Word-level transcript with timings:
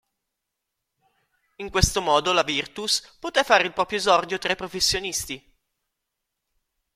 In 1.57 1.69
questo 1.69 2.01
modo 2.01 2.33
la 2.33 2.41
Virtus 2.41 3.17
poté 3.19 3.43
fare 3.43 3.65
il 3.65 3.71
proprio 3.71 3.99
esordio 3.99 4.39
tra 4.39 4.51
i 4.51 4.55
professionisti. 4.55 5.59